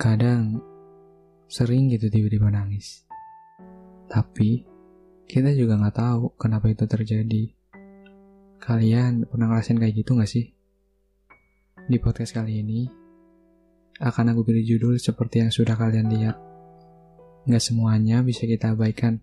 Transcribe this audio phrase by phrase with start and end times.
[0.00, 0.56] Kadang
[1.44, 3.04] sering gitu tiba-tiba nangis.
[4.08, 4.64] Tapi
[5.28, 7.52] kita juga nggak tahu kenapa itu terjadi.
[8.56, 10.56] Kalian pernah ngerasain kayak gitu nggak sih?
[11.84, 12.88] Di podcast kali ini,
[14.00, 16.40] akan aku pilih judul seperti yang sudah kalian lihat.
[17.44, 19.20] Nggak semuanya bisa kita abaikan.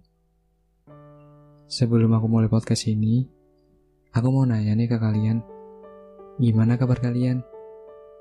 [1.66, 3.26] Sebelum aku mulai podcast ini,
[4.14, 5.42] aku mau nanya nih ke kalian.
[6.38, 7.42] Gimana kabar kalian?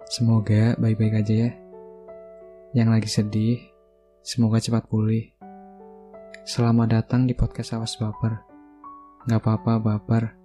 [0.08, 1.65] Semoga baik-baik aja ya.
[2.76, 3.56] Yang lagi sedih,
[4.20, 5.32] semoga cepat pulih.
[6.44, 8.36] Selamat datang di podcast Awas Baper.
[9.24, 10.36] Gak apa-apa baper,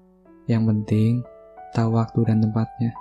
[0.48, 1.28] yang penting
[1.76, 2.96] tahu waktu dan tempatnya.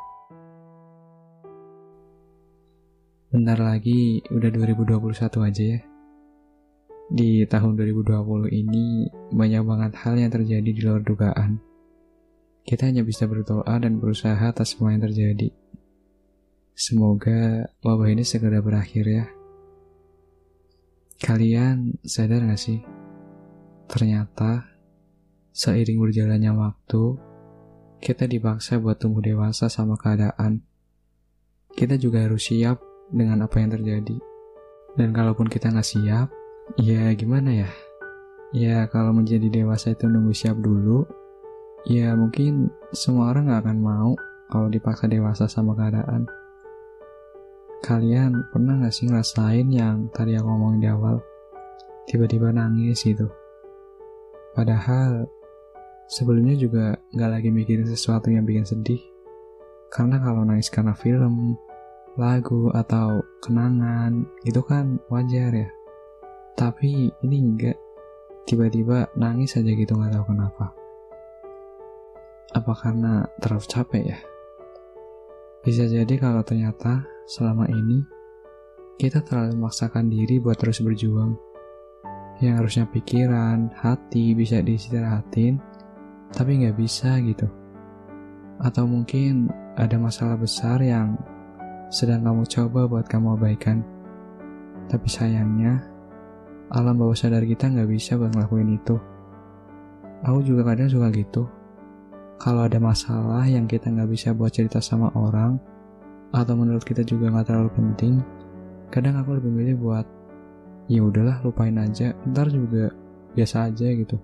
[3.30, 4.98] Bentar lagi udah 2021
[5.46, 5.80] aja ya.
[7.14, 11.62] Di tahun 2020 ini banyak banget hal yang terjadi di luar dugaan.
[12.66, 15.59] Kita hanya bisa berdoa dan berusaha atas semua yang terjadi.
[16.80, 19.28] Semoga wabah ini segera berakhir ya.
[21.20, 22.80] Kalian sadar gak sih?
[23.84, 24.64] Ternyata
[25.52, 27.20] seiring berjalannya waktu,
[28.00, 30.64] kita dipaksa buat tumbuh dewasa sama keadaan.
[31.68, 32.80] Kita juga harus siap
[33.12, 34.16] dengan apa yang terjadi.
[34.96, 36.32] Dan kalaupun kita nggak siap,
[36.80, 37.70] ya gimana ya?
[38.56, 41.04] Ya kalau menjadi dewasa itu nunggu siap dulu,
[41.84, 44.10] ya mungkin semua orang nggak akan mau
[44.48, 46.39] kalau dipaksa dewasa sama keadaan.
[47.80, 51.16] Kalian pernah gak sih ngerasain yang tadi aku ngomongin di awal?
[52.04, 53.24] Tiba-tiba nangis gitu.
[54.52, 55.24] Padahal
[56.04, 59.00] sebelumnya juga gak lagi mikirin sesuatu yang bikin sedih.
[59.88, 61.56] Karena kalau nangis karena film,
[62.20, 65.70] lagu, atau kenangan, itu kan wajar ya.
[66.60, 67.80] Tapi ini enggak.
[68.44, 70.76] Tiba-tiba nangis aja gitu gak tahu kenapa.
[72.52, 74.18] Apa karena terlalu capek ya?
[75.60, 78.00] Bisa jadi kalau ternyata selama ini
[78.96, 81.36] kita terlalu memaksakan diri buat terus berjuang.
[82.40, 85.60] Yang harusnya pikiran, hati bisa diistirahatin,
[86.32, 87.44] tapi nggak bisa gitu.
[88.56, 91.20] Atau mungkin ada masalah besar yang
[91.92, 93.84] sedang kamu coba buat kamu abaikan.
[94.88, 95.84] Tapi sayangnya,
[96.72, 98.96] alam bawah sadar kita nggak bisa buat ngelakuin itu.
[100.24, 101.59] Aku juga kadang suka gitu
[102.40, 105.60] kalau ada masalah yang kita nggak bisa buat cerita sama orang
[106.32, 108.14] atau menurut kita juga nggak terlalu penting
[108.88, 110.06] kadang aku lebih milih buat
[110.90, 112.90] ya udahlah lupain aja ntar juga
[113.38, 114.18] biasa aja gitu.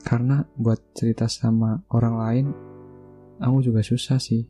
[0.00, 2.46] Karena buat cerita sama orang lain
[3.38, 4.42] aku juga susah sih.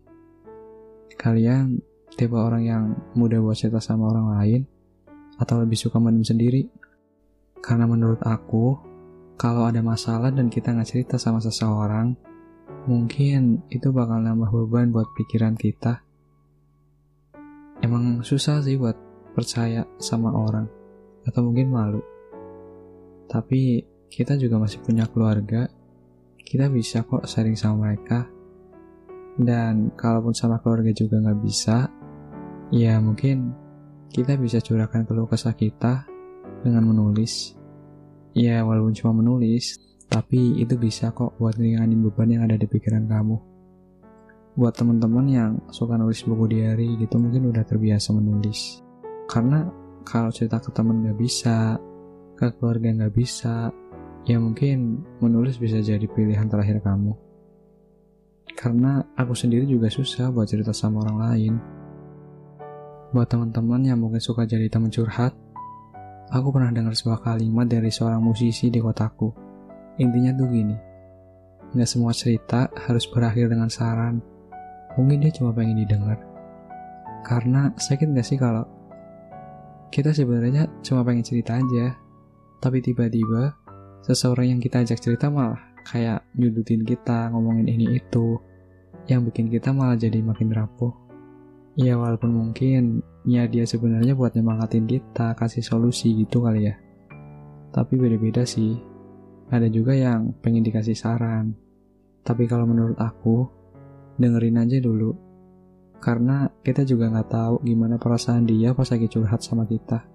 [1.21, 1.77] Kalian
[2.17, 4.61] tipe orang yang mudah buat cerita sama orang lain
[5.37, 6.65] atau lebih suka mendem sendiri?
[7.61, 8.79] Karena menurut aku
[9.37, 12.17] kalau ada masalah dan kita nggak cerita sama seseorang
[12.89, 16.01] mungkin itu bakal nambah beban buat pikiran kita.
[17.81, 18.97] Emang susah sih buat
[19.33, 20.69] percaya sama orang,
[21.25, 22.03] atau mungkin malu.
[23.29, 25.69] Tapi kita juga masih punya keluarga,
[26.37, 28.29] kita bisa kok sharing sama mereka.
[29.41, 31.89] Dan kalaupun sama keluarga juga nggak bisa,
[32.69, 33.55] ya mungkin
[34.11, 36.05] kita bisa curahkan keluh kesah kita
[36.61, 37.57] dengan menulis.
[38.37, 39.79] Ya walaupun cuma menulis,
[40.11, 43.39] tapi itu bisa kok buat ngeringanin beban yang ada di pikiran kamu.
[44.59, 48.83] Buat teman-teman yang suka nulis buku diary gitu mungkin udah terbiasa menulis.
[49.31, 49.71] Karena
[50.03, 51.79] kalau cerita ke teman gak bisa,
[52.35, 53.71] ke keluarga gak bisa,
[54.27, 57.15] ya mungkin menulis bisa jadi pilihan terakhir kamu.
[58.59, 61.55] Karena aku sendiri juga susah buat cerita sama orang lain.
[63.15, 65.39] Buat teman-teman yang mungkin suka jadi teman curhat,
[66.35, 69.50] aku pernah dengar sebuah kalimat dari seorang musisi di kotaku
[70.01, 70.77] Intinya tuh gini,
[71.77, 74.25] nggak semua cerita harus berakhir dengan saran.
[74.97, 76.19] Mungkin dia cuma pengen didengar.
[77.21, 78.65] Karena sakit gak sih kalau
[79.93, 81.95] kita sebenarnya cuma pengen cerita aja,
[82.65, 83.53] tapi tiba-tiba
[84.01, 88.41] seseorang yang kita ajak cerita malah kayak nyudutin kita, ngomongin ini itu,
[89.07, 90.97] yang bikin kita malah jadi makin rapuh.
[91.79, 96.75] Ya walaupun mungkin ya dia sebenarnya buat nyemangatin kita, kasih solusi gitu kali ya.
[97.71, 98.90] Tapi beda-beda sih
[99.51, 101.59] ada juga yang pengen dikasih saran.
[102.23, 103.51] Tapi kalau menurut aku,
[104.15, 105.11] dengerin aja dulu.
[106.01, 110.07] Karena kita juga nggak tahu gimana perasaan dia pas lagi curhat sama kita.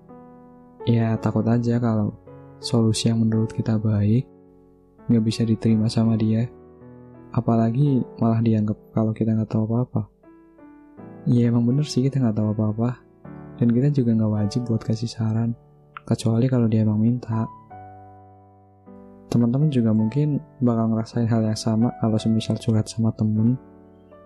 [0.87, 2.15] Ya takut aja kalau
[2.63, 4.25] solusi yang menurut kita baik,
[5.11, 6.47] nggak bisa diterima sama dia.
[7.35, 10.07] Apalagi malah dianggap kalau kita nggak tahu apa-apa.
[11.27, 13.03] Ya emang bener sih kita nggak tahu apa-apa.
[13.59, 15.51] Dan kita juga nggak wajib buat kasih saran.
[16.05, 17.49] Kecuali kalau dia emang minta
[19.29, 23.57] teman-teman juga mungkin bakal ngerasain hal yang sama kalau semisal curhat sama temen,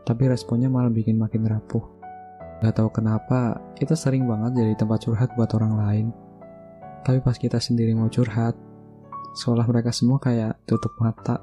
[0.04, 1.84] tapi responnya malah bikin makin rapuh.
[2.60, 6.08] Gak tahu kenapa, kita sering banget jadi tempat curhat buat orang lain.
[7.08, 8.52] Tapi pas kita sendiri mau curhat,
[9.40, 11.40] seolah mereka semua kayak tutup mata.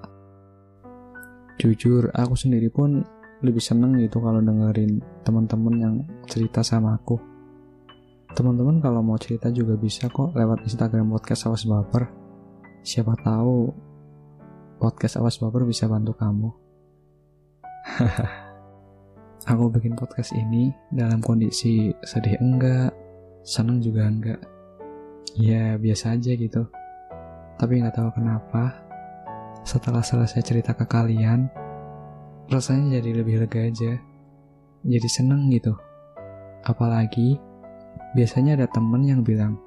[1.57, 3.01] Jujur, aku sendiri pun
[3.41, 5.95] lebih seneng gitu kalau dengerin teman-teman yang
[6.29, 7.17] cerita sama aku.
[8.37, 12.26] Teman-teman kalau mau cerita juga bisa kok lewat Instagram podcast Awas Baper.
[12.87, 13.75] Siapa tahu
[14.79, 16.55] podcast Awas Baper bisa bantu kamu.
[19.51, 22.95] Aku bikin podcast ini dalam kondisi sedih enggak,
[23.43, 24.39] seneng juga enggak.
[25.35, 26.63] Ya biasa aja gitu.
[27.59, 28.79] Tapi nggak tahu kenapa,
[29.67, 31.51] setelah selesai cerita ke kalian,
[32.55, 33.99] rasanya jadi lebih lega aja.
[34.87, 35.75] Jadi seneng gitu.
[36.63, 37.35] Apalagi,
[38.15, 39.59] biasanya ada temen yang bilang,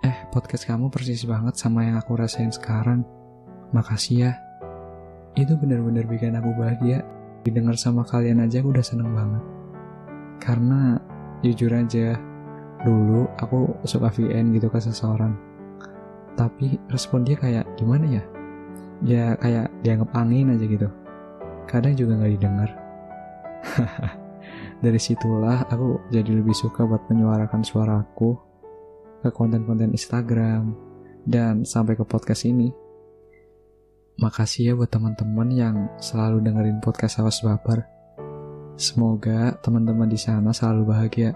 [0.00, 3.04] Eh, podcast kamu persis banget sama yang aku rasain sekarang.
[3.76, 4.32] Makasih ya.
[5.36, 7.04] Itu benar-benar bikin aku bahagia.
[7.44, 9.44] Didengar sama kalian aja aku udah seneng banget.
[10.40, 10.96] Karena
[11.44, 12.16] jujur aja
[12.80, 15.36] dulu aku suka VN gitu ke seseorang.
[16.32, 18.24] Tapi respon dia kayak gimana ya?
[19.04, 20.88] Ya kayak dianggap angin aja gitu.
[21.68, 22.70] Kadang juga nggak didengar.
[24.84, 28.48] Dari situlah aku jadi lebih suka buat menyuarakan suaraku
[29.20, 30.72] ke konten-konten Instagram
[31.28, 32.72] dan sampai ke podcast ini
[34.20, 37.80] Makasih ya buat teman-teman yang selalu dengerin podcast Awas Baper.
[38.76, 41.32] Semoga teman-teman di sana selalu bahagia.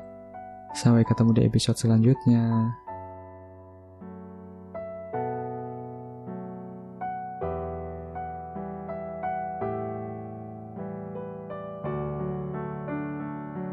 [0.76, 2.83] Sampai ketemu di episode selanjutnya.